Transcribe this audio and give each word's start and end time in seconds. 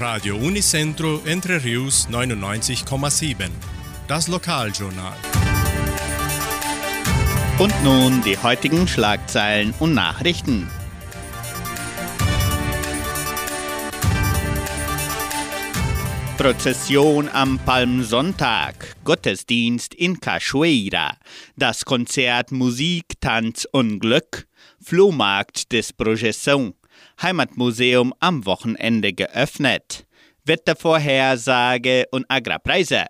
Radio 0.00 0.34
Unicentro 0.36 1.20
Entre 1.26 1.62
Rius 1.62 2.08
99,7. 2.08 3.50
Das 4.08 4.28
Lokaljournal. 4.28 5.12
Und 7.58 7.84
nun 7.84 8.22
die 8.22 8.38
heutigen 8.38 8.88
Schlagzeilen 8.88 9.74
und 9.78 9.92
Nachrichten. 9.92 10.70
Prozession 16.38 17.28
am 17.28 17.58
Palmsonntag, 17.58 18.96
Gottesdienst 19.04 19.92
in 19.92 20.18
Cachoeira, 20.18 21.18
das 21.56 21.84
Konzert 21.84 22.52
Musik, 22.52 23.20
Tanz 23.20 23.68
und 23.70 23.98
Glück, 24.00 24.46
Flohmarkt 24.82 25.72
des 25.72 25.92
Projeção, 25.92 26.72
Heimatmuseum 27.22 28.14
am 28.20 28.46
Wochenende 28.46 29.12
geöffnet, 29.12 30.06
Wettervorhersage 30.44 32.06
und 32.10 32.24
Agrarpreise. 32.28 33.06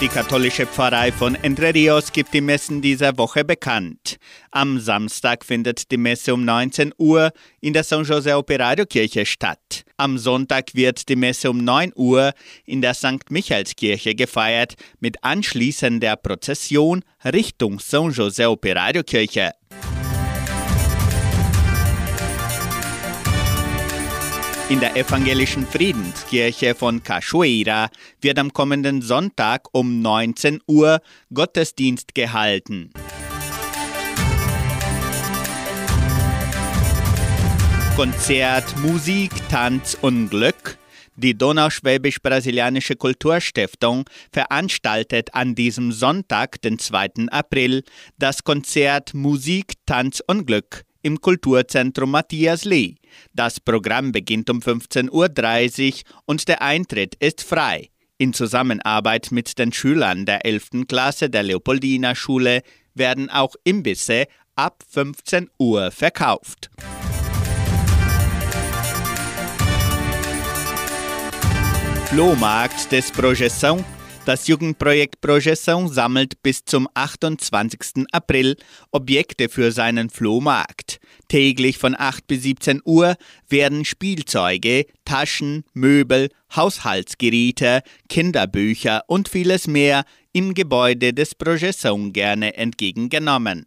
Die 0.00 0.08
katholische 0.08 0.66
Pfarrei 0.66 1.12
von 1.12 1.34
Entre 1.34 1.72
Rios 1.72 2.12
gibt 2.12 2.34
die 2.34 2.40
Messen 2.40 2.82
dieser 2.82 3.16
Woche 3.16 3.44
bekannt. 3.44 4.16
Am 4.50 4.78
Samstag 4.80 5.44
findet 5.44 5.90
die 5.90 5.96
Messe 5.96 6.34
um 6.34 6.44
19 6.44 6.92
Uhr 6.98 7.30
in 7.60 7.72
der 7.72 7.84
San 7.84 8.04
José 8.04 8.36
Operario 8.36 8.86
Kirche 8.86 9.24
statt. 9.24 9.83
Am 9.96 10.18
Sonntag 10.18 10.74
wird 10.74 11.08
die 11.08 11.14
Messe 11.14 11.48
um 11.48 11.58
9 11.58 11.92
Uhr 11.94 12.32
in 12.64 12.82
der 12.82 12.94
St. 12.94 13.30
Michaelskirche 13.30 14.16
gefeiert 14.16 14.74
mit 14.98 15.22
anschließender 15.22 16.16
Prozession 16.16 17.04
Richtung 17.24 17.78
San 17.78 18.10
José 18.10 18.48
Operario 18.48 19.04
Kirche. 19.04 19.52
In 24.68 24.80
der 24.80 24.96
evangelischen 24.96 25.64
Friedenskirche 25.64 26.74
von 26.74 27.04
Cachoeira 27.04 27.88
wird 28.20 28.40
am 28.40 28.52
kommenden 28.52 29.00
Sonntag 29.00 29.68
um 29.70 30.00
19 30.02 30.60
Uhr 30.66 31.00
Gottesdienst 31.32 32.16
gehalten. 32.16 32.90
Konzert, 37.96 38.76
Musik, 38.78 39.30
Tanz 39.48 39.96
und 40.00 40.28
Glück. 40.28 40.78
Die 41.14 41.38
Donauschwäbisch-Brasilianische 41.38 42.96
Kulturstiftung 42.96 44.10
veranstaltet 44.32 45.32
an 45.32 45.54
diesem 45.54 45.92
Sonntag, 45.92 46.60
den 46.62 46.80
2. 46.80 47.28
April, 47.30 47.84
das 48.18 48.42
Konzert 48.42 49.14
Musik, 49.14 49.74
Tanz 49.86 50.20
und 50.26 50.44
Glück 50.44 50.82
im 51.02 51.20
Kulturzentrum 51.20 52.10
Matthias 52.10 52.64
Lee. 52.64 52.96
Das 53.32 53.60
Programm 53.60 54.10
beginnt 54.10 54.50
um 54.50 54.58
15.30 54.58 55.92
Uhr 55.92 56.00
und 56.24 56.48
der 56.48 56.62
Eintritt 56.62 57.14
ist 57.20 57.42
frei. 57.42 57.90
In 58.18 58.34
Zusammenarbeit 58.34 59.28
mit 59.30 59.56
den 59.56 59.72
Schülern 59.72 60.26
der 60.26 60.44
11. 60.44 60.86
Klasse 60.88 61.30
der 61.30 61.44
Leopoldina 61.44 62.16
Schule 62.16 62.62
werden 62.94 63.30
auch 63.30 63.54
Imbisse 63.62 64.26
ab 64.56 64.82
15 64.90 65.48
Uhr 65.58 65.92
verkauft. 65.92 66.70
Flohmarkt 72.14 72.92
des 72.92 73.10
Projeção 73.10 73.84
das 74.24 74.46
Jugendprojekt 74.46 75.20
Projeção 75.20 75.88
sammelt 75.88 76.40
bis 76.44 76.64
zum 76.64 76.86
28. 76.94 78.04
April 78.12 78.56
Objekte 78.92 79.48
für 79.48 79.72
seinen 79.72 80.10
Flohmarkt. 80.10 81.00
Täglich 81.26 81.76
von 81.76 81.96
8 81.98 82.24
bis 82.28 82.44
17 82.44 82.82
Uhr 82.84 83.16
werden 83.48 83.84
Spielzeuge, 83.84 84.86
Taschen, 85.04 85.64
Möbel, 85.72 86.28
Haushaltsgeräte, 86.54 87.82
Kinderbücher 88.08 89.02
und 89.08 89.28
vieles 89.28 89.66
mehr 89.66 90.04
im 90.32 90.54
Gebäude 90.54 91.14
des 91.14 91.36
Projeção 91.36 92.12
gerne 92.12 92.56
entgegengenommen. 92.56 93.66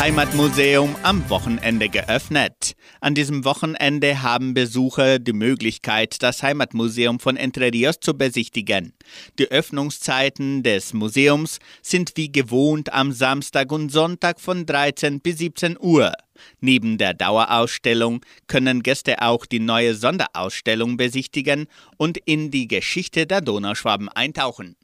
Heimatmuseum 0.00 0.96
am 1.02 1.28
Wochenende 1.28 1.90
geöffnet. 1.90 2.72
An 3.02 3.14
diesem 3.14 3.44
Wochenende 3.44 4.22
haben 4.22 4.54
Besucher 4.54 5.18
die 5.18 5.34
Möglichkeit, 5.34 6.22
das 6.22 6.42
Heimatmuseum 6.42 7.20
von 7.20 7.36
Entre 7.36 7.70
Rios 7.70 8.00
zu 8.00 8.14
besichtigen. 8.14 8.94
Die 9.38 9.50
Öffnungszeiten 9.50 10.62
des 10.62 10.94
Museums 10.94 11.58
sind 11.82 12.12
wie 12.14 12.32
gewohnt 12.32 12.94
am 12.94 13.12
Samstag 13.12 13.70
und 13.72 13.92
Sonntag 13.92 14.40
von 14.40 14.64
13 14.64 15.20
bis 15.20 15.36
17 15.36 15.76
Uhr. 15.78 16.14
Neben 16.60 16.96
der 16.96 17.12
Dauerausstellung 17.12 18.24
können 18.46 18.82
Gäste 18.82 19.20
auch 19.20 19.44
die 19.44 19.60
neue 19.60 19.94
Sonderausstellung 19.94 20.96
besichtigen 20.96 21.66
und 21.98 22.16
in 22.24 22.50
die 22.50 22.68
Geschichte 22.68 23.26
der 23.26 23.42
Donauschwaben 23.42 24.08
eintauchen. 24.08 24.76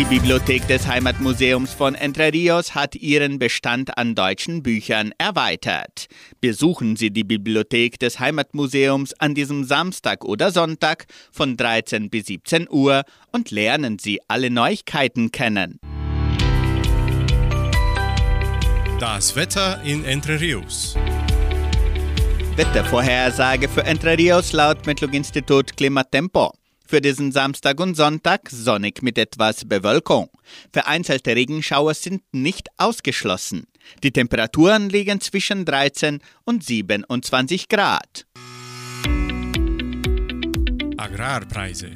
Die 0.00 0.06
Bibliothek 0.06 0.66
des 0.66 0.86
Heimatmuseums 0.86 1.74
von 1.74 1.94
Entre 1.94 2.32
Rios 2.32 2.74
hat 2.74 2.94
ihren 2.94 3.38
Bestand 3.38 3.98
an 3.98 4.14
deutschen 4.14 4.62
Büchern 4.62 5.12
erweitert. 5.18 6.06
Besuchen 6.40 6.96
Sie 6.96 7.10
die 7.10 7.22
Bibliothek 7.22 7.98
des 7.98 8.18
Heimatmuseums 8.18 9.12
an 9.20 9.34
diesem 9.34 9.64
Samstag 9.64 10.24
oder 10.24 10.52
Sonntag 10.52 11.04
von 11.30 11.58
13 11.58 12.08
bis 12.08 12.28
17 12.28 12.66
Uhr 12.70 13.02
und 13.30 13.50
lernen 13.50 13.98
Sie 13.98 14.20
alle 14.26 14.48
Neuigkeiten 14.48 15.32
kennen. 15.32 15.78
Das 18.98 19.36
Wetter 19.36 19.82
in 19.84 20.06
Entre 20.06 20.40
Rios. 20.40 20.96
Wettervorhersage 22.56 23.68
für 23.68 23.84
Entre 23.84 24.16
Rios 24.16 24.52
laut 24.52 24.86
Metlog-Institut 24.86 25.76
Klimatempo. 25.76 26.54
Für 26.90 27.00
diesen 27.00 27.30
Samstag 27.30 27.78
und 27.78 27.94
Sonntag 27.94 28.50
sonnig 28.50 29.00
mit 29.00 29.16
etwas 29.16 29.64
Bewölkung. 29.64 30.28
Vereinzelte 30.72 31.36
Regenschauer 31.36 31.94
sind 31.94 32.24
nicht 32.32 32.66
ausgeschlossen. 32.78 33.68
Die 34.02 34.10
Temperaturen 34.10 34.88
liegen 34.90 35.20
zwischen 35.20 35.64
13 35.64 36.18
und 36.42 36.64
27 36.64 37.68
Grad. 37.68 38.26
Agrarpreise. 40.96 41.90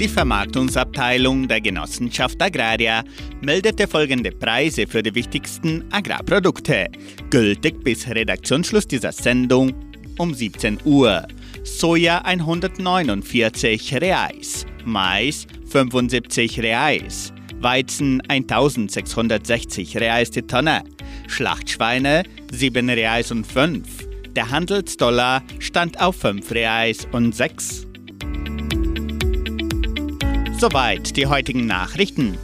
Die 0.00 0.08
Vermarktungsabteilung 0.08 1.46
der 1.46 1.60
Genossenschaft 1.60 2.40
Agraria 2.40 3.04
meldete 3.42 3.86
folgende 3.86 4.30
Preise 4.32 4.86
für 4.86 5.02
die 5.02 5.14
wichtigsten 5.14 5.92
Agrarprodukte, 5.92 6.88
gültig 7.28 7.84
bis 7.84 8.08
Redaktionsschluss 8.08 8.88
dieser 8.88 9.12
Sendung 9.12 9.74
um 10.16 10.32
17 10.32 10.78
Uhr. 10.86 11.26
Soja 11.76 12.24
149 12.24 13.94
Reais, 14.00 14.64
Mais 14.84 15.46
75 15.66 16.60
Reais, 16.60 17.32
Weizen 17.58 18.22
1660 18.28 19.96
Reais 19.96 20.30
die 20.30 20.42
Tonne, 20.42 20.84
Schlachtschweine 21.26 22.22
7 22.52 22.88
Reais 22.88 23.32
und 23.32 23.44
5. 23.44 23.86
Der 24.36 24.50
Handelsdollar 24.50 25.42
stand 25.58 26.00
auf 26.00 26.16
5 26.16 26.48
Reais 26.52 27.08
und 27.10 27.34
6. 27.34 27.88
Soweit 30.56 31.16
die 31.16 31.26
heutigen 31.26 31.66
Nachrichten. 31.66 32.38